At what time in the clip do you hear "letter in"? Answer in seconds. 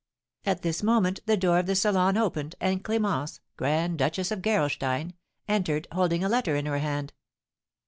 6.27-6.65